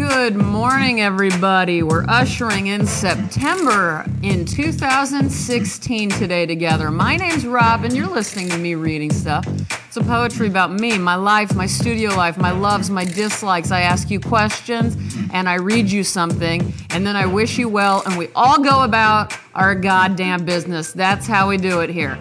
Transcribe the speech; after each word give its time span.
Good 0.00 0.34
morning, 0.34 1.02
everybody. 1.02 1.82
We're 1.82 2.06
ushering 2.08 2.68
in 2.68 2.86
September 2.86 4.06
in 4.22 4.46
2016 4.46 6.08
today 6.08 6.46
together. 6.46 6.90
My 6.90 7.16
name's 7.16 7.46
Rob, 7.46 7.84
and 7.84 7.94
you're 7.94 8.06
listening 8.06 8.48
to 8.48 8.56
me 8.56 8.76
reading 8.76 9.12
stuff. 9.12 9.46
It's 9.86 9.98
a 9.98 10.02
poetry 10.02 10.46
about 10.46 10.72
me, 10.72 10.96
my 10.96 11.16
life, 11.16 11.54
my 11.54 11.66
studio 11.66 12.14
life, 12.14 12.38
my 12.38 12.50
loves, 12.50 12.88
my 12.88 13.04
dislikes. 13.04 13.70
I 13.70 13.82
ask 13.82 14.10
you 14.10 14.20
questions, 14.20 14.96
and 15.34 15.46
I 15.46 15.56
read 15.56 15.90
you 15.90 16.02
something, 16.02 16.72
and 16.88 17.06
then 17.06 17.14
I 17.14 17.26
wish 17.26 17.58
you 17.58 17.68
well, 17.68 18.02
and 18.06 18.16
we 18.16 18.28
all 18.34 18.58
go 18.62 18.84
about 18.84 19.36
our 19.54 19.74
goddamn 19.74 20.46
business. 20.46 20.94
That's 20.94 21.26
how 21.26 21.46
we 21.46 21.58
do 21.58 21.80
it 21.80 21.90
here. 21.90 22.18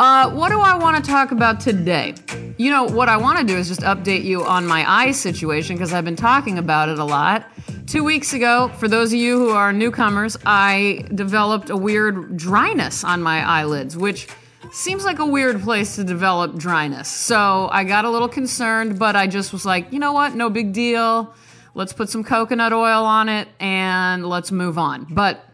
Uh, 0.00 0.32
what 0.32 0.48
do 0.48 0.58
I 0.58 0.76
want 0.76 1.02
to 1.02 1.08
talk 1.08 1.30
about 1.30 1.60
today? 1.60 2.14
You 2.58 2.72
know, 2.72 2.82
what 2.82 3.08
I 3.08 3.18
want 3.18 3.38
to 3.38 3.44
do 3.44 3.56
is 3.56 3.68
just 3.68 3.82
update 3.82 4.24
you 4.24 4.42
on 4.44 4.66
my 4.66 4.84
eye 4.84 5.12
situation 5.12 5.76
because 5.76 5.92
I've 5.92 6.04
been 6.04 6.16
talking 6.16 6.58
about 6.58 6.88
it 6.88 6.98
a 6.98 7.04
lot. 7.04 7.46
Two 7.86 8.02
weeks 8.02 8.32
ago, 8.32 8.66
for 8.78 8.88
those 8.88 9.12
of 9.12 9.20
you 9.20 9.38
who 9.38 9.50
are 9.50 9.72
newcomers, 9.72 10.36
I 10.44 11.04
developed 11.14 11.70
a 11.70 11.76
weird 11.76 12.36
dryness 12.36 13.04
on 13.04 13.22
my 13.22 13.48
eyelids, 13.48 13.96
which 13.96 14.26
seems 14.72 15.04
like 15.04 15.20
a 15.20 15.24
weird 15.24 15.62
place 15.62 15.94
to 15.94 16.02
develop 16.02 16.56
dryness. 16.56 17.06
So 17.06 17.68
I 17.70 17.84
got 17.84 18.04
a 18.04 18.10
little 18.10 18.28
concerned, 18.28 18.98
but 18.98 19.14
I 19.14 19.28
just 19.28 19.52
was 19.52 19.64
like, 19.64 19.92
you 19.92 20.00
know 20.00 20.12
what? 20.12 20.34
No 20.34 20.50
big 20.50 20.72
deal. 20.72 21.32
Let's 21.74 21.92
put 21.92 22.08
some 22.08 22.24
coconut 22.24 22.72
oil 22.72 23.04
on 23.04 23.28
it 23.28 23.46
and 23.60 24.26
let's 24.26 24.50
move 24.50 24.78
on. 24.78 25.06
But 25.08 25.44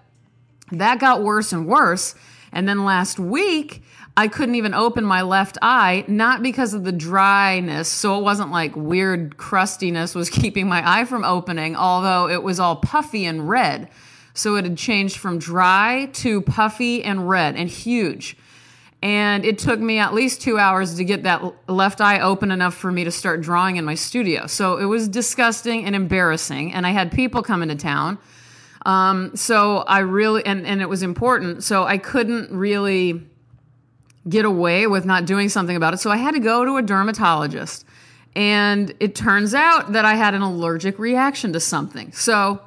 that 0.73 1.01
got 1.01 1.23
worse 1.23 1.53
and 1.53 1.67
worse. 1.67 2.15
And 2.51 2.67
then 2.67 2.87
last 2.87 3.19
week, 3.19 3.83
I 4.17 4.29
couldn't 4.29 4.55
even 4.55 4.75
open 4.75 5.05
my 5.05 5.23
left 5.23 5.59
eye, 5.61 6.05
not 6.07 6.43
because 6.43 6.73
of 6.73 6.85
the 6.85 6.93
dryness. 6.93 7.89
So 7.89 8.19
it 8.19 8.23
wasn't 8.23 8.53
like 8.53 8.77
weird 8.77 9.37
crustiness 9.37 10.15
was 10.15 10.31
keeping 10.43 10.69
my 10.69 10.83
eye 10.89 11.05
from 11.05 11.25
opening, 11.25 11.75
although 11.75 12.29
it 12.29 12.43
was 12.43 12.61
all 12.61 12.77
puffy 12.77 13.25
and 13.25 13.49
red. 13.49 13.89
So 14.35 14.57
it 14.57 14.65
had 14.65 14.77
changed 14.77 15.17
from 15.17 15.39
dry 15.39 16.11
to 16.15 16.43
puffy 16.43 17.03
and 17.03 17.29
red 17.29 17.57
and 17.57 17.69
huge. 17.69 18.37
And 19.03 19.45
it 19.45 19.59
took 19.59 19.79
me 19.79 19.99
at 19.99 20.15
least 20.15 20.41
two 20.41 20.59
hours 20.59 20.95
to 20.95 21.05
get 21.05 21.25
that 21.25 21.43
left 21.69 22.01
eye 22.01 22.21
open 22.21 22.51
enough 22.51 22.75
for 22.75 22.91
me 22.91 23.05
to 23.05 23.11
start 23.11 23.43
drawing 23.43 23.77
in 23.77 23.85
my 23.85 23.95
studio. 23.95 24.47
So 24.47 24.79
it 24.79 24.87
was 24.87 25.09
disgusting 25.09 25.85
and 25.85 25.95
embarrassing. 25.95 26.73
And 26.73 26.87
I 26.87 26.91
had 26.91 27.13
people 27.13 27.43
come 27.43 27.63
into 27.63 27.77
town. 27.77 28.19
Um, 28.87 29.37
so 29.37 29.79
I 29.79 30.01
really, 30.01 30.45
and, 30.47 30.67
and 30.67 30.81
it 30.81 30.89
was 30.89 31.03
important. 31.03 31.65
So 31.65 31.85
I 31.85 31.99
couldn't 31.99 32.51
really 32.51 33.27
get 34.29 34.45
away 34.45 34.87
with 34.87 35.05
not 35.05 35.27
doing 35.27 35.49
something 35.49 35.77
about 35.77 35.95
it. 35.95 35.99
So 35.99 36.11
I 36.11 36.17
had 36.17 36.33
to 36.33 36.41
go 36.41 36.65
to 36.65 36.77
a 36.77 36.83
dermatologist. 36.83 37.85
And 38.37 38.95
it 38.99 39.15
turns 39.15 39.55
out 39.55 39.93
that 39.93 40.05
I 40.05 40.15
had 40.15 40.35
an 40.35 40.43
allergic 40.43 40.99
reaction 40.99 41.53
to 41.53 41.61
something. 41.61 42.11
So 42.13 42.61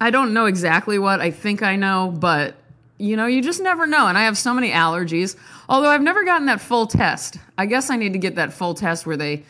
I 0.00 0.10
don't 0.10 0.34
know 0.34 0.46
exactly 0.46 0.98
what. 0.98 1.20
I 1.20 1.30
think 1.30 1.62
I 1.62 1.76
know, 1.76 2.14
but 2.14 2.56
you 2.98 3.16
know, 3.16 3.26
you 3.26 3.42
just 3.42 3.60
never 3.60 3.86
know. 3.86 4.06
And 4.06 4.18
I 4.18 4.24
have 4.24 4.36
so 4.36 4.52
many 4.52 4.70
allergies. 4.70 5.36
Although 5.68 5.88
I've 5.88 6.02
never 6.02 6.24
gotten 6.24 6.46
that 6.46 6.60
full 6.60 6.86
test. 6.86 7.38
I 7.56 7.66
guess 7.66 7.90
I 7.90 7.96
need 7.96 8.12
to 8.12 8.18
get 8.18 8.34
that 8.34 8.52
full 8.52 8.74
test 8.74 9.06
where 9.06 9.16
they 9.16 9.44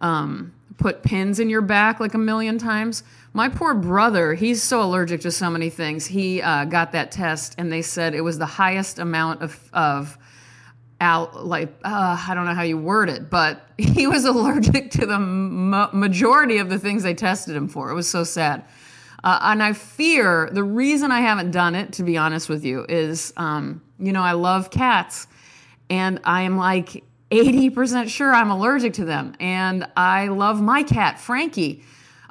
um, 0.00 0.52
put 0.78 1.02
pins 1.02 1.38
in 1.38 1.48
your 1.48 1.60
back 1.60 2.00
like 2.00 2.14
a 2.14 2.18
million 2.18 2.58
times. 2.58 3.02
My 3.32 3.48
poor 3.48 3.74
brother, 3.74 4.34
he's 4.34 4.62
so 4.62 4.82
allergic 4.82 5.20
to 5.22 5.30
so 5.30 5.50
many 5.50 5.70
things. 5.70 6.06
He 6.06 6.40
uh, 6.42 6.64
got 6.64 6.92
that 6.92 7.10
test, 7.10 7.54
and 7.58 7.72
they 7.72 7.82
said 7.82 8.14
it 8.14 8.20
was 8.20 8.38
the 8.38 8.46
highest 8.46 8.98
amount 8.98 9.42
of, 9.42 9.70
of 9.72 10.18
out 11.00 11.44
like 11.44 11.68
uh, 11.84 12.24
I 12.28 12.34
don't 12.34 12.46
know 12.46 12.54
how 12.54 12.62
you 12.62 12.78
word 12.78 13.08
it, 13.08 13.28
but 13.30 13.68
he 13.78 14.06
was 14.06 14.24
allergic 14.24 14.90
to 14.92 15.06
the 15.06 15.18
ma- 15.18 15.90
majority 15.92 16.58
of 16.58 16.68
the 16.68 16.78
things 16.78 17.02
they 17.02 17.14
tested 17.14 17.54
him 17.54 17.68
for. 17.68 17.90
It 17.90 17.94
was 17.94 18.08
so 18.08 18.24
sad, 18.24 18.64
uh, 19.22 19.38
and 19.42 19.62
I 19.62 19.72
fear 19.72 20.48
the 20.52 20.64
reason 20.64 21.10
I 21.10 21.20
haven't 21.20 21.50
done 21.50 21.74
it, 21.74 21.92
to 21.94 22.02
be 22.02 22.16
honest 22.16 22.48
with 22.48 22.64
you, 22.64 22.86
is 22.88 23.32
um, 23.36 23.82
you 23.98 24.12
know 24.12 24.22
I 24.22 24.32
love 24.32 24.70
cats, 24.70 25.26
and 25.90 26.20
I 26.24 26.42
am 26.42 26.56
like 26.56 27.04
eighty 27.38 27.70
percent 27.70 28.10
sure 28.10 28.32
I'm 28.32 28.50
allergic 28.50 28.94
to 28.94 29.04
them, 29.04 29.34
and 29.40 29.86
I 29.96 30.28
love 30.28 30.60
my 30.60 30.82
cat 30.82 31.18
Frankie, 31.18 31.82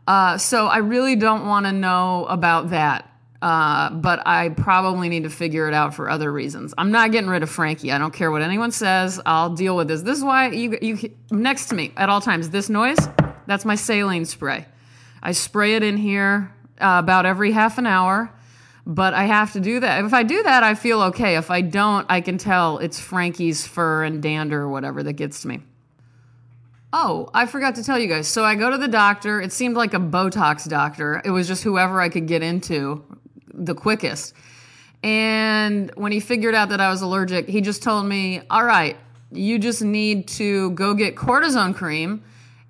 uh, 0.08 0.38
so 0.38 0.68
I 0.68 0.78
really 0.78 1.16
don't 1.16 1.46
want 1.46 1.66
to 1.66 1.72
know 1.72 2.26
about 2.26 2.70
that. 2.72 3.10
Uh, 3.42 3.90
but 3.90 4.26
I 4.26 4.50
probably 4.50 5.10
need 5.10 5.24
to 5.24 5.30
figure 5.30 5.68
it 5.68 5.74
out 5.74 5.94
for 5.94 6.10
other 6.10 6.32
reasons. 6.32 6.74
I'm 6.78 6.92
not 6.92 7.12
getting 7.12 7.30
rid 7.30 7.44
of 7.44 7.50
Frankie. 7.50 7.92
I 7.92 7.98
don't 7.98 8.14
care 8.14 8.32
what 8.32 8.42
anyone 8.42 8.72
says. 8.72 9.20
I'll 9.26 9.54
deal 9.54 9.76
with 9.76 9.90
this. 9.90 10.02
This 10.02 10.18
is 10.18 10.24
why 10.24 10.48
you 10.52 10.78
you 10.82 10.98
next 11.30 11.66
to 11.68 11.76
me 11.76 11.92
at 11.98 12.08
all 12.08 12.22
times. 12.22 12.52
This 12.52 12.70
noise, 12.70 13.00
that's 13.46 13.66
my 13.66 13.76
saline 13.76 14.24
spray. 14.24 14.66
I 15.22 15.34
spray 15.34 15.76
it 15.76 15.84
in 15.84 15.98
here 15.98 16.54
uh, 16.80 17.02
about 17.04 17.26
every 17.26 17.52
half 17.52 17.78
an 17.78 17.86
hour, 17.86 18.32
but 18.86 19.14
I 19.14 19.24
have 19.24 19.54
to 19.54 19.60
do 19.60 19.80
that. 19.80 20.04
If 20.04 20.14
I 20.14 20.24
do 20.24 20.44
that, 20.44 20.64
I 20.64 20.76
feel 20.76 21.02
okay. 21.04 21.38
If 21.38 21.50
I 21.50 21.62
don't, 21.62 22.06
I 22.10 22.22
can 22.22 22.38
tell 22.38 22.80
it's 22.80 23.00
Frankie's 23.00 23.66
fur 23.66 24.04
and 24.04 24.22
dander 24.22 24.62
or 24.62 24.70
whatever 24.70 25.04
that 25.04 25.14
gets 25.14 25.42
to 25.44 25.48
me. 25.48 25.62
Oh, 26.92 27.30
I 27.34 27.46
forgot 27.46 27.76
to 27.76 27.84
tell 27.84 27.98
you 27.98 28.08
guys. 28.08 28.28
So 28.28 28.44
I 28.44 28.56
go 28.56 28.70
to 28.70 28.78
the 28.78 28.88
doctor. 28.88 29.42
It 29.42 29.52
seemed 29.52 29.76
like 29.76 29.94
a 29.94 30.00
Botox 30.00 30.68
doctor. 30.68 31.22
It 31.24 31.32
was 31.32 31.48
just 31.48 31.64
whoever 31.64 32.00
I 32.00 32.10
could 32.10 32.28
get 32.28 32.44
into 32.44 33.04
the 33.54 33.74
quickest. 33.74 34.34
And 35.02 35.92
when 35.96 36.12
he 36.12 36.20
figured 36.20 36.54
out 36.54 36.70
that 36.70 36.80
I 36.80 36.90
was 36.90 37.02
allergic, 37.02 37.48
he 37.48 37.62
just 37.62 37.84
told 37.84 38.06
me, 38.06 38.42
All 38.50 38.64
right, 38.64 38.96
you 39.32 39.60
just 39.60 39.82
need 39.82 40.28
to 40.30 40.72
go 40.72 40.94
get 40.94 41.16
cortisone 41.16 41.74
cream. 41.74 42.24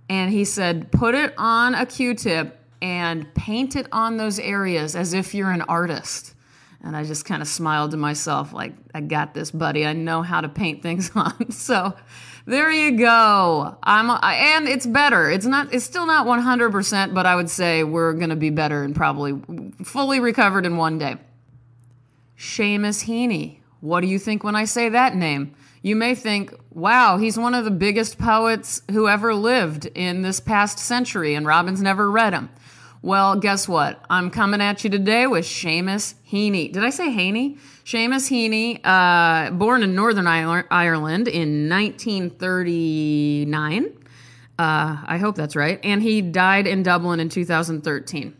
And 0.09 0.31
he 0.31 0.45
said, 0.45 0.91
Put 0.91 1.15
it 1.15 1.33
on 1.37 1.75
a 1.75 1.85
Q 1.85 2.13
tip 2.13 2.62
and 2.83 3.33
paint 3.33 3.77
it 3.77 3.87
on 3.93 4.17
those 4.17 4.39
areas 4.39 4.93
as 4.93 5.13
if 5.13 5.33
you're 5.33 5.51
an 5.51 5.61
artist. 5.61 6.35
And 6.81 6.97
I 6.97 7.05
just 7.05 7.23
kind 7.23 7.41
of 7.41 7.47
smiled 7.47 7.91
to 7.91 7.97
myself, 7.97 8.51
like, 8.51 8.73
I 8.93 8.99
got 8.99 9.33
this, 9.33 9.51
buddy. 9.51 9.85
I 9.85 9.93
know 9.93 10.21
how 10.21 10.41
to 10.41 10.49
paint 10.49 10.83
things 10.83 11.09
on. 11.15 11.49
so 11.49 11.93
there 12.45 12.69
you 12.69 12.97
go. 12.97 13.77
I'm, 13.81 14.09
and 14.09 14.67
it's 14.67 14.85
better. 14.85 15.31
It's 15.31 15.45
not, 15.45 15.73
it's 15.73 15.85
still 15.85 16.05
not 16.05 16.27
100%, 16.27 17.13
but 17.13 17.25
I 17.25 17.37
would 17.37 17.49
say 17.49 17.85
we're 17.85 18.11
going 18.11 18.31
to 18.31 18.35
be 18.35 18.49
better 18.49 18.83
and 18.83 18.93
probably 18.93 19.41
fully 19.85 20.19
recovered 20.19 20.65
in 20.65 20.75
one 20.75 20.97
day. 20.97 21.15
Seamus 22.37 23.05
Heaney. 23.05 23.59
What 23.79 24.01
do 24.01 24.07
you 24.07 24.19
think 24.19 24.43
when 24.43 24.57
I 24.57 24.65
say 24.65 24.89
that 24.89 25.15
name? 25.15 25.55
You 25.81 25.95
may 25.95 26.15
think, 26.15 26.53
wow, 26.69 27.15
he's 27.17 27.37
one 27.37 27.53
of 27.53 27.63
the 27.63 27.71
biggest 27.71 28.17
poets 28.17 28.81
who 28.91 29.07
ever 29.07 29.33
lived 29.33 29.85
in 29.85 30.21
this 30.21 30.41
past 30.41 30.79
century, 30.79 31.33
and 31.33 31.45
Robyn's 31.45 31.81
never 31.81 32.11
read 32.11 32.33
him. 32.33 32.49
Well, 33.03 33.35
guess 33.35 33.67
what? 33.67 34.01
I'm 34.09 34.29
coming 34.29 34.61
at 34.61 34.85
you 34.85 34.89
today 34.89 35.27
with 35.27 35.43
Seamus 35.43 36.13
Heaney. 36.31 36.71
Did 36.71 36.85
I 36.85 36.89
say 36.89 37.11
Haney? 37.11 37.57
Seamus 37.83 38.31
Heaney, 38.31 38.79
uh, 38.81 39.51
born 39.51 39.83
in 39.83 39.93
Northern 39.93 40.25
Ireland 40.25 41.27
in 41.27 41.67
1939. 41.67 43.85
Uh, 44.57 45.03
I 45.05 45.17
hope 45.17 45.35
that's 45.35 45.57
right. 45.57 45.81
And 45.83 46.01
he 46.01 46.21
died 46.21 46.65
in 46.65 46.81
Dublin 46.81 47.19
in 47.19 47.27
2013. 47.27 48.37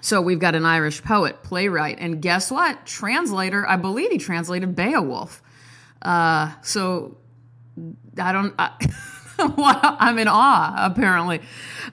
So 0.00 0.22
we've 0.22 0.38
got 0.38 0.54
an 0.54 0.64
Irish 0.64 1.02
poet, 1.02 1.42
playwright, 1.42 1.98
and 2.00 2.22
guess 2.22 2.50
what? 2.50 2.86
Translator. 2.86 3.68
I 3.68 3.76
believe 3.76 4.10
he 4.10 4.16
translated 4.16 4.74
Beowulf. 4.74 5.42
Uh, 6.00 6.50
so 6.62 7.18
I 8.18 8.32
don't. 8.32 8.54
I, 8.58 8.70
I'm 9.38 10.18
in 10.18 10.28
awe, 10.28 10.74
apparently. 10.76 11.40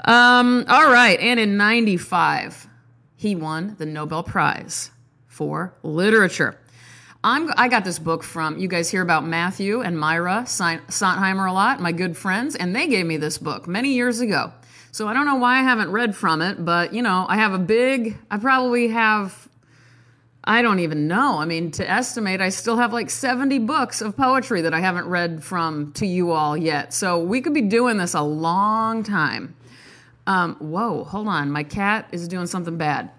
Um, 0.06 0.66
all 0.68 0.92
right. 0.92 1.20
And 1.20 1.40
in 1.40 1.58
95, 1.58 2.68
he 3.16 3.36
won 3.36 3.76
the 3.78 3.86
Nobel 3.86 4.24
Prize 4.24 4.92
for 5.28 5.74
Literature. 5.84 6.58
I'm, 7.24 7.52
I 7.58 7.68
got 7.68 7.84
this 7.84 8.00
book 8.00 8.24
from, 8.24 8.60
you 8.60 8.70
guys 8.70 8.90
hear 8.90 9.02
about 9.02 9.26
Matthew 9.26 9.82
and 9.82 10.00
Myra 10.00 10.44
Sontheimer 10.46 11.50
a 11.50 11.52
lot, 11.52 11.82
my 11.82 11.92
good 11.92 12.16
friends, 12.16 12.56
and 12.56 12.74
they 12.74 12.88
gave 12.88 13.06
me 13.06 13.18
this 13.18 13.38
book 13.38 13.68
many 13.68 13.94
years 13.94 14.22
ago. 14.22 14.54
So 14.92 15.08
I 15.08 15.14
don't 15.14 15.26
know 15.26 15.36
why 15.36 15.60
I 15.60 15.64
haven't 15.64 15.92
read 15.92 16.16
from 16.16 16.42
it, 16.42 16.64
but 16.64 16.94
you 16.94 17.02
know, 17.02 17.26
I 17.28 17.36
have 17.36 17.52
a 17.52 17.60
big, 17.60 18.18
I 18.32 18.38
probably 18.38 18.88
have 18.88 19.49
I 20.44 20.62
don't 20.62 20.80
even 20.80 21.08
know. 21.08 21.38
I 21.40 21.46
mean, 21.46 21.72
to 21.72 21.90
estimate, 21.90 22.42
I 22.42 22.50
still 22.50 22.78
have 22.78 22.94
like 22.94 23.10
70 23.10 23.60
books 23.60 24.02
of 24.02 24.16
poetry 24.16 24.62
that 24.62 24.74
I 24.74 24.80
haven't 24.80 25.08
read 25.08 25.44
from 25.44 25.92
to 25.94 26.06
you 26.06 26.32
all 26.32 26.56
yet. 26.56 26.94
So 26.94 27.20
we 27.20 27.42
could 27.42 27.54
be 27.54 27.62
doing 27.62 27.98
this 27.98 28.14
a 28.14 28.22
long 28.22 29.04
time. 29.04 29.56
Um, 30.28 30.56
whoa, 30.56 31.04
hold 31.04 31.28
on. 31.28 31.52
My 31.52 31.64
cat 31.64 32.08
is 32.12 32.28
doing 32.28 32.48
something 32.48 32.78
bad. 32.78 33.12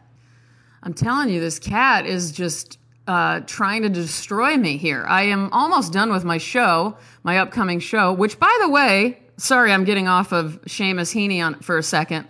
I'm 0.82 0.94
telling 0.94 1.28
you, 1.28 1.40
this 1.40 1.58
cat 1.58 2.06
is 2.06 2.32
just 2.32 2.78
uh, 3.06 3.40
trying 3.40 3.82
to 3.82 3.88
destroy 3.88 4.56
me 4.56 4.76
here. 4.76 5.04
I 5.06 5.24
am 5.24 5.52
almost 5.52 5.92
done 5.92 6.10
with 6.12 6.24
my 6.24 6.38
show, 6.38 6.96
my 7.22 7.38
upcoming 7.38 7.80
show, 7.80 8.12
which, 8.12 8.38
by 8.38 8.56
the 8.62 8.70
way, 8.70 9.18
sorry, 9.36 9.72
I'm 9.72 9.84
getting 9.84 10.08
off 10.08 10.32
of 10.32 10.60
Seamus 10.62 11.14
Heaney 11.14 11.44
on, 11.44 11.56
for 11.60 11.76
a 11.76 11.82
second. 11.82 12.28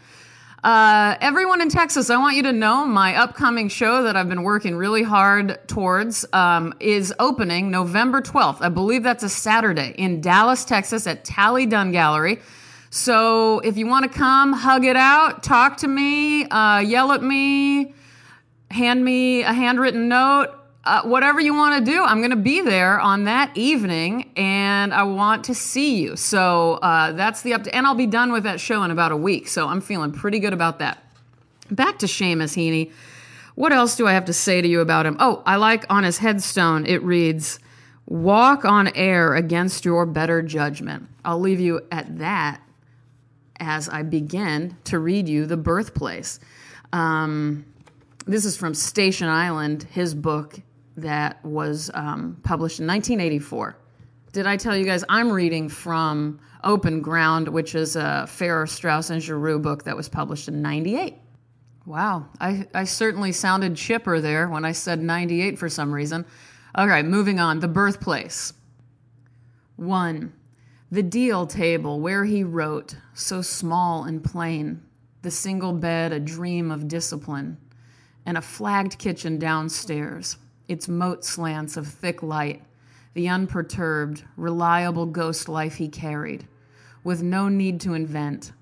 Uh, 0.63 1.17
everyone 1.23 1.63
in 1.63 1.71
Texas, 1.71 2.11
I 2.11 2.19
want 2.19 2.37
you 2.37 2.43
to 2.43 2.53
know 2.53 2.85
my 2.85 3.17
upcoming 3.17 3.69
show 3.69 4.03
that 4.03 4.15
I've 4.15 4.29
been 4.29 4.43
working 4.43 4.77
really 4.77 5.03
hard 5.03 5.59
towards 5.67 6.27
um, 6.35 6.75
is 6.81 7.15
opening 7.19 7.71
November 7.71 8.21
12th. 8.21 8.61
I 8.61 8.69
believe 8.69 9.03
that's 9.03 9.23
a 9.23 9.29
Saturday 9.31 9.95
in 9.97 10.21
Dallas, 10.21 10.67
Texas 10.67 11.07
at 11.07 11.25
Talley 11.25 11.65
Dunn 11.65 11.93
Gallery. 11.93 12.41
So 12.91 13.61
if 13.61 13.79
you 13.79 13.87
want 13.87 14.13
to 14.13 14.19
come, 14.19 14.53
hug 14.53 14.85
it 14.85 14.97
out, 14.97 15.43
talk 15.43 15.79
to 15.79 15.89
me, 15.89 16.45
uh, 16.45 16.81
yell 16.81 17.13
at 17.13 17.23
me, 17.23 17.95
hand 18.71 19.03
me 19.03 19.41
a 19.43 19.55
handwritten 19.55 20.09
note, 20.09 20.55
uh, 20.85 21.03
whatever 21.03 21.41
you 21.41 21.55
want 21.55 21.85
to 21.85 21.91
do, 21.91 22.03
I'm 22.03 22.19
going 22.19 22.31
to 22.31 22.37
be 22.37 22.63
there 22.63 22.99
on 22.99 23.25
that 23.25 23.55
evening 23.57 24.31
and 24.37 24.95
I 24.95 25.03
want 25.03 25.45
to 25.45 25.55
see 25.55 26.01
you. 26.01 26.17
So 26.17 26.75
uh, 26.75 27.13
that's 27.13 27.43
the 27.43 27.53
up 27.53 27.65
to, 27.65 27.75
and 27.75 27.87
I'll 27.87 27.95
be 27.95 28.07
done 28.07 28.33
with 28.33 28.45
that 28.45 28.61
show 28.61 28.83
in 28.83 28.91
about 28.91 29.13
a 29.13 29.17
week. 29.17 29.49
So 29.49 29.69
I'm 29.69 29.81
feeling 29.81 30.13
pretty 30.13 30.39
good 30.39 30.55
about 30.55 30.79
that. 30.79 31.05
Back 31.71 31.99
to 31.99 32.07
Seamus 32.07 32.57
Heaney. 32.57 32.91
What 33.57 33.73
else 33.73 33.97
do 33.97 34.07
I 34.07 34.15
have 34.15 34.25
to 34.27 34.33
say 34.33 34.63
to 34.63 34.69
you 34.69 34.81
about 34.81 35.05
him? 35.05 35.17
Oh, 35.21 35.43
I 35.45 35.57
like 35.57 35.85
on 35.91 36.05
his 36.05 36.19
headstone, 36.19 36.87
it 36.87 37.03
reads, 37.03 37.59
Walk 38.07 38.65
on 38.65 38.89
air 38.89 39.35
against 39.35 39.85
your 39.85 40.07
better 40.07 40.41
judgment. 40.41 41.09
I'll 41.25 41.39
leave 41.39 41.61
you 41.61 41.83
at 41.93 42.19
that 42.19 42.61
as 43.61 43.89
I 43.89 44.03
begin 44.03 44.77
to 44.85 44.99
read 44.99 45.29
you 45.29 45.47
The 45.47 45.59
Birthplace. 45.59 46.41
Um, 46.93 47.67
this 48.27 48.45
is 48.45 48.57
from 48.57 48.75
Station 48.75 49.29
Island, 49.29 49.85
his 49.85 50.15
book 50.15 50.59
that 50.97 51.45
was 51.45 51.91
um, 51.95 52.41
published 52.43 52.81
in 52.81 52.87
1984. 52.87 53.77
Did 54.33 54.47
I 54.47 54.57
tell 54.57 54.77
you 54.77 54.85
guys 54.85 55.05
I'm 55.09 55.31
reading 55.31 55.69
from 55.69 56.39
Open 56.63 57.01
Ground, 57.01 57.49
which 57.49 57.75
is 57.75 57.97
a 57.97 58.27
Farrar, 58.29 58.67
Straus, 58.67 59.11
and 59.11 59.21
Giroux 59.21 59.59
book 59.59 59.85
that 59.85 59.97
was 59.97 60.09
published 60.09 60.49
in 60.49 60.63
98? 60.63 61.17
Wow, 61.87 62.27
I, 62.41 62.69
I 62.75 62.85
certainly 62.85 63.33
sounded 63.33 63.75
chipper 63.75 64.21
there 64.21 64.49
when 64.49 64.65
I 64.65 64.73
said 64.73 65.01
98 65.03 65.59
for 65.59 65.69
some 65.69 65.93
reason. 65.93 66.25
All 66.75 66.87
right, 66.87 67.05
moving 67.05 67.41
on. 67.41 67.59
The 67.59 67.69
birthplace. 67.69 68.53
One, 69.77 70.33
the 70.93 71.03
deal 71.03 71.47
table 71.47 72.01
where 72.01 72.25
he 72.25 72.45
wrote, 72.45 72.97
so 73.15 73.43
small 73.43 74.05
and 74.05 74.23
plain, 74.23 74.83
the 75.23 75.31
single 75.31 75.73
bed 75.73 76.13
a 76.13 76.21
dream 76.21 76.71
of 76.71 76.87
discipline, 76.87 77.57
and 78.27 78.37
a 78.37 78.43
flagged 78.43 78.99
kitchen 78.99 79.39
downstairs, 79.39 80.37
its 80.71 80.87
mote 80.87 81.25
slants 81.25 81.77
of 81.77 81.89
thick 81.89 82.23
light, 82.23 82.63
the 83.15 83.29
unperturbed, 83.29 84.23
reliable 84.37 85.05
ghost 85.05 85.49
life 85.49 85.75
he 85.75 85.89
carried, 85.89 86.47
with 87.03 87.25
no 87.25 87.49
need 87.49 87.81
to 87.81 87.93
invent, 87.93 88.53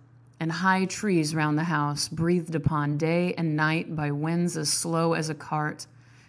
and 0.41 0.51
high 0.51 0.87
trees 0.87 1.35
round 1.35 1.59
the 1.59 1.65
house, 1.65 2.09
breathed 2.09 2.55
upon 2.55 2.97
day 2.97 3.35
and 3.35 3.55
night 3.55 3.95
by 3.95 4.11
winds 4.11 4.57
as 4.57 4.73
slow 4.73 5.13
as 5.13 5.29
a 5.29 5.35
cart, 5.35 5.87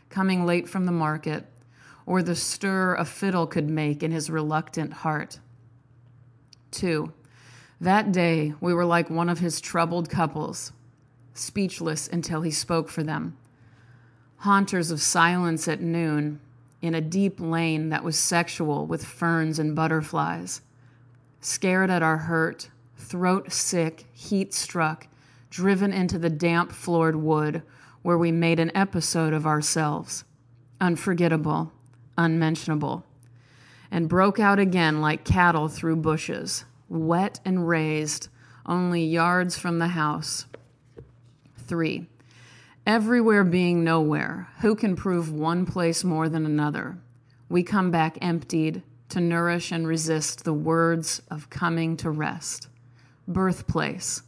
coming 0.09 0.45
late 0.45 0.67
from 0.67 0.85
the 0.85 0.91
market, 0.91 1.45
or 2.05 2.21
the 2.21 2.35
stir 2.35 2.95
a 2.95 3.05
fiddle 3.05 3.47
could 3.47 3.69
make 3.69 4.03
in 4.03 4.11
his 4.11 4.29
reluctant 4.29 4.91
heart. 4.91 5.39
Two, 6.71 7.13
that 7.79 8.11
day 8.11 8.53
we 8.59 8.73
were 8.73 8.83
like 8.83 9.09
one 9.09 9.29
of 9.29 9.39
his 9.39 9.61
troubled 9.61 10.09
couples, 10.09 10.73
speechless 11.33 12.09
until 12.09 12.41
he 12.41 12.51
spoke 12.51 12.89
for 12.89 13.01
them. 13.01 13.37
Haunters 14.43 14.89
of 14.89 15.01
silence 15.01 15.67
at 15.67 15.81
noon, 15.81 16.39
in 16.81 16.95
a 16.95 17.01
deep 17.01 17.41
lane 17.41 17.89
that 17.89 18.05
was 18.05 18.17
sexual 18.17 18.85
with 18.85 19.03
ferns 19.03 19.59
and 19.59 19.75
butterflies. 19.75 20.61
Scared 21.41 21.89
at 21.89 22.01
our 22.01 22.17
hurt, 22.17 22.69
throat 22.95 23.51
sick, 23.51 24.05
heat 24.13 24.53
struck, 24.53 25.07
driven 25.49 25.91
into 25.91 26.17
the 26.17 26.29
damp 26.29 26.71
floored 26.71 27.17
wood 27.17 27.63
where 28.01 28.17
we 28.17 28.31
made 28.31 28.61
an 28.61 28.71
episode 28.73 29.33
of 29.33 29.45
ourselves. 29.45 30.23
Unforgettable, 30.79 31.73
unmentionable. 32.17 33.03
And 33.91 34.07
broke 34.07 34.39
out 34.39 34.57
again 34.57 35.01
like 35.01 35.25
cattle 35.25 35.67
through 35.67 35.97
bushes, 35.97 36.63
wet 36.87 37.41
and 37.43 37.67
raised, 37.67 38.29
only 38.65 39.03
yards 39.03 39.57
from 39.57 39.79
the 39.79 39.89
house. 39.89 40.45
Three. 41.57 42.07
Everywhere 42.89 43.43
being 43.43 43.83
nowhere, 43.83 44.47
who 44.61 44.73
can 44.73 44.95
prove 44.95 45.31
one 45.31 45.67
place 45.67 46.03
more 46.03 46.27
than 46.27 46.43
another? 46.43 46.97
We 47.47 47.61
come 47.61 47.91
back 47.91 48.17
emptied 48.19 48.81
to 49.09 49.21
nourish 49.21 49.71
and 49.71 49.87
resist 49.87 50.43
the 50.43 50.55
words 50.55 51.21
of 51.29 51.51
coming 51.51 51.97
to 51.97 52.09
rest. 52.09 52.67
Birthplace, 53.27 54.23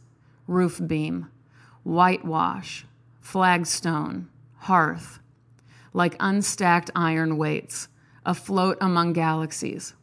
roof 0.46 0.80
beam, 0.86 1.26
whitewash, 1.82 2.86
flagstone, 3.20 4.28
hearth, 4.58 5.18
like 5.92 6.14
unstacked 6.20 6.92
iron 6.94 7.36
weights, 7.36 7.88
afloat 8.24 8.78
among 8.80 9.12
galaxies. 9.12 9.94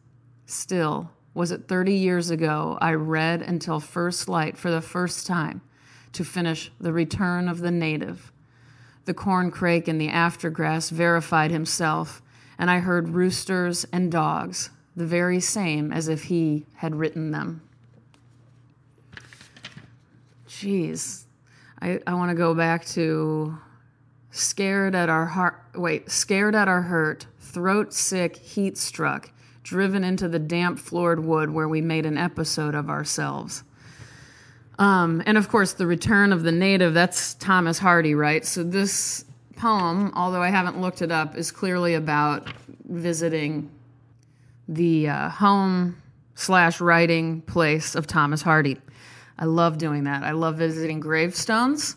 Still, 0.44 1.10
was 1.32 1.50
it 1.50 1.66
30 1.66 1.94
years 1.94 2.28
ago 2.28 2.76
I 2.82 2.92
read 2.92 3.40
until 3.40 3.80
first 3.80 4.28
light 4.28 4.58
for 4.58 4.70
the 4.70 4.82
first 4.82 5.26
time 5.26 5.62
to 6.12 6.24
finish 6.26 6.70
The 6.78 6.92
Return 6.92 7.48
of 7.48 7.60
the 7.60 7.70
Native? 7.70 8.30
The 9.10 9.14
corncrake 9.14 9.88
in 9.88 9.98
the 9.98 10.06
aftergrass 10.06 10.88
verified 10.92 11.50
himself, 11.50 12.22
and 12.56 12.70
I 12.70 12.78
heard 12.78 13.08
roosters 13.08 13.84
and 13.92 14.08
dogs, 14.08 14.70
the 14.94 15.04
very 15.04 15.40
same 15.40 15.90
as 15.90 16.06
if 16.06 16.22
he 16.22 16.64
had 16.74 16.94
written 16.94 17.32
them. 17.32 17.60
Jeez, 20.48 21.24
I, 21.82 21.98
I 22.06 22.14
want 22.14 22.30
to 22.30 22.36
go 22.36 22.54
back 22.54 22.84
to 22.90 23.58
scared 24.30 24.94
at 24.94 25.08
our 25.08 25.26
heart. 25.26 25.60
Wait, 25.74 26.08
scared 26.08 26.54
at 26.54 26.68
our 26.68 26.82
hurt, 26.82 27.26
throat 27.40 27.92
sick, 27.92 28.36
heat 28.36 28.78
struck, 28.78 29.32
driven 29.64 30.04
into 30.04 30.28
the 30.28 30.38
damp 30.38 30.78
floored 30.78 31.24
wood 31.24 31.50
where 31.50 31.68
we 31.68 31.80
made 31.80 32.06
an 32.06 32.16
episode 32.16 32.76
of 32.76 32.88
ourselves. 32.88 33.64
Um, 34.80 35.22
and 35.26 35.36
of 35.36 35.50
course, 35.50 35.74
the 35.74 35.86
return 35.86 36.32
of 36.32 36.42
the 36.42 36.50
native, 36.50 36.94
that's 36.94 37.34
Thomas 37.34 37.78
Hardy, 37.78 38.14
right? 38.14 38.44
So 38.46 38.64
this 38.64 39.26
poem, 39.56 40.10
although 40.16 40.42
I 40.42 40.48
haven't 40.48 40.80
looked 40.80 41.02
it 41.02 41.12
up, 41.12 41.36
is 41.36 41.50
clearly 41.50 41.94
about 41.94 42.48
visiting 42.88 43.70
the 44.66 45.10
uh, 45.10 45.28
home 45.28 46.00
slash 46.34 46.80
writing 46.80 47.42
place 47.42 47.94
of 47.94 48.06
Thomas 48.06 48.40
Hardy. 48.40 48.78
I 49.38 49.44
love 49.44 49.76
doing 49.76 50.04
that. 50.04 50.22
I 50.22 50.30
love 50.30 50.56
visiting 50.56 50.98
gravestones 50.98 51.96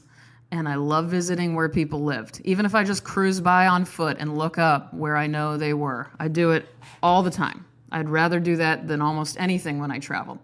and 0.52 0.68
I 0.68 0.76
love 0.76 1.08
visiting 1.08 1.56
where 1.56 1.70
people 1.70 2.04
lived. 2.04 2.42
Even 2.44 2.66
if 2.66 2.76
I 2.76 2.84
just 2.84 3.06
cruise 3.06 3.40
by 3.40 3.68
on 3.68 3.86
foot 3.86 4.18
and 4.20 4.38
look 4.38 4.58
up 4.58 4.94
where 4.94 5.16
I 5.16 5.28
know 5.28 5.56
they 5.56 5.74
were, 5.74 6.10
I 6.20 6.28
do 6.28 6.52
it 6.52 6.68
all 7.02 7.24
the 7.24 7.32
time. 7.32 7.66
I'd 7.94 8.10
rather 8.10 8.42
do 8.42 8.58
that 8.58 8.90
than 8.90 9.02
almost 9.02 9.40
anything 9.40 9.80
when 9.80 9.90
I 9.90 10.00
travel. 10.00 10.38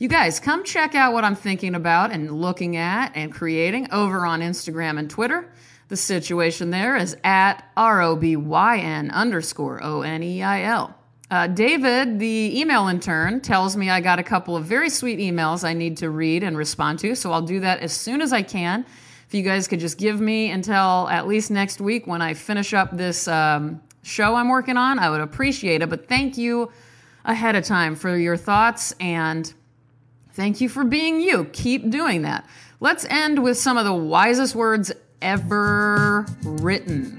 You 0.00 0.06
guys, 0.06 0.38
come 0.38 0.62
check 0.62 0.94
out 0.94 1.12
what 1.12 1.24
I'm 1.24 1.34
thinking 1.34 1.74
about 1.74 2.12
and 2.12 2.30
looking 2.40 2.76
at 2.76 3.10
and 3.16 3.32
creating 3.32 3.90
over 3.90 4.24
on 4.24 4.42
Instagram 4.42 4.96
and 4.96 5.10
Twitter. 5.10 5.50
The 5.88 5.96
situation 5.96 6.70
there 6.70 6.96
is 6.96 7.16
at 7.24 7.68
R 7.76 8.00
O 8.02 8.14
B 8.14 8.36
Y 8.36 8.78
N 8.78 9.10
underscore 9.10 9.82
O 9.82 10.02
N 10.02 10.22
E 10.22 10.40
I 10.40 10.62
L. 10.62 10.94
Uh, 11.32 11.48
David, 11.48 12.20
the 12.20 12.60
email 12.60 12.86
intern, 12.86 13.40
tells 13.40 13.76
me 13.76 13.90
I 13.90 14.00
got 14.00 14.20
a 14.20 14.22
couple 14.22 14.56
of 14.56 14.64
very 14.66 14.88
sweet 14.88 15.18
emails 15.18 15.64
I 15.64 15.72
need 15.72 15.96
to 15.96 16.10
read 16.10 16.44
and 16.44 16.56
respond 16.56 17.00
to, 17.00 17.16
so 17.16 17.32
I'll 17.32 17.42
do 17.42 17.58
that 17.58 17.80
as 17.80 17.92
soon 17.92 18.22
as 18.22 18.32
I 18.32 18.42
can. 18.42 18.86
If 19.26 19.34
you 19.34 19.42
guys 19.42 19.66
could 19.66 19.80
just 19.80 19.98
give 19.98 20.20
me 20.20 20.52
until 20.52 21.08
at 21.08 21.26
least 21.26 21.50
next 21.50 21.80
week 21.80 22.06
when 22.06 22.22
I 22.22 22.34
finish 22.34 22.72
up 22.72 22.96
this 22.96 23.26
um, 23.26 23.82
show 24.04 24.36
I'm 24.36 24.48
working 24.48 24.76
on, 24.76 25.00
I 25.00 25.10
would 25.10 25.20
appreciate 25.20 25.82
it. 25.82 25.90
But 25.90 26.06
thank 26.06 26.38
you 26.38 26.70
ahead 27.24 27.56
of 27.56 27.64
time 27.64 27.96
for 27.96 28.16
your 28.16 28.36
thoughts 28.36 28.94
and 29.00 29.52
thank 30.38 30.60
you 30.60 30.68
for 30.68 30.84
being 30.84 31.20
you. 31.20 31.46
Keep 31.52 31.90
doing 31.90 32.22
that. 32.22 32.48
Let's 32.78 33.04
end 33.06 33.42
with 33.42 33.58
some 33.58 33.76
of 33.76 33.84
the 33.84 33.92
wisest 33.92 34.54
words 34.54 34.92
ever 35.20 36.26
written. 36.44 37.18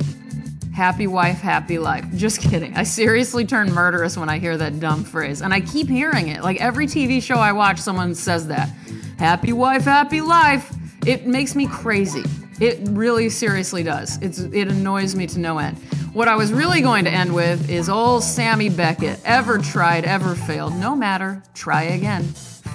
Happy 0.74 1.06
wife, 1.06 1.40
happy 1.40 1.80
life. 1.80 2.06
Just 2.16 2.40
kidding. 2.40 2.78
I 2.78 2.84
seriously 2.84 3.46
turn 3.46 3.74
murderous 3.74 4.16
when 4.16 4.30
I 4.30 4.40
hear 4.40 4.56
that 4.56 4.80
dumb 4.80 5.04
phrase. 5.04 5.42
And 5.42 5.54
I 5.54 5.60
keep 5.60 5.90
hearing 5.90 6.30
it. 6.30 6.44
Like 6.44 6.62
every 6.62 6.88
TV 6.88 7.22
show 7.22 7.36
I 7.36 7.52
watch, 7.52 7.78
someone 7.78 8.16
says 8.16 8.48
that. 8.48 8.70
Happy 9.18 9.52
wife, 9.52 9.84
happy 9.84 10.22
life. 10.22 10.74
It 11.06 11.28
makes 11.28 11.56
me 11.56 11.68
crazy. 11.68 12.24
It 12.62 12.80
really 12.92 13.28
seriously 13.28 13.84
does. 13.84 14.18
It's, 14.22 14.40
it 14.40 14.70
annoys 14.70 15.14
me 15.14 15.28
to 15.28 15.40
no 15.40 15.58
end. 15.58 15.78
What 16.14 16.30
I 16.30 16.38
was 16.38 16.54
really 16.54 16.80
going 16.80 17.04
to 17.04 17.12
end 17.12 17.36
with 17.36 17.70
is 17.70 17.90
old 17.90 18.24
Sammy 18.24 18.70
Beckett. 18.70 19.20
Ever 19.26 19.58
tried, 19.58 20.06
ever 20.06 20.36
failed. 20.36 20.78
No 20.78 20.96
matter. 20.96 21.44
Try 21.54 21.84
again. 21.84 22.24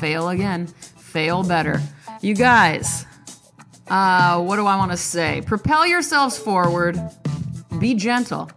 Fail 0.04 0.28
again. 0.28 0.66
Fail 0.66 1.42
better. 1.42 1.80
You 2.20 2.34
guys, 2.34 3.06
uh, 3.88 4.38
what 4.42 4.56
do 4.56 4.66
I 4.66 4.76
want 4.76 4.90
to 4.90 4.98
say? 4.98 5.40
Propel 5.46 5.86
yourselves 5.86 6.36
forward. 6.36 7.00
Be 7.78 7.94
gentle. 7.94 8.50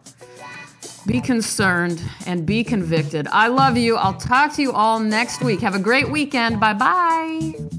Be 1.06 1.22
concerned 1.22 2.04
and 2.26 2.46
be 2.46 2.66
convicted. 2.66 3.30
I 3.30 3.48
love 3.48 3.78
you. 3.78 3.96
I'll 3.96 4.20
talk 4.20 4.56
to 4.56 4.62
you 4.62 4.74
all 4.74 5.00
next 5.00 5.42
week. 5.42 5.62
Have 5.62 5.74
a 5.74 5.80
great 5.80 6.12
weekend. 6.12 6.60
Bye 6.60 6.74
bye. 6.74 7.77